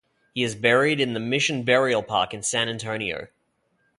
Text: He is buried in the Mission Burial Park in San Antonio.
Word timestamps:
He 0.33 0.41
is 0.43 0.55
buried 0.55 0.99
in 0.99 1.13
the 1.13 1.19
Mission 1.19 1.61
Burial 1.61 2.01
Park 2.01 2.33
in 2.33 2.41
San 2.41 2.67
Antonio. 2.69 3.27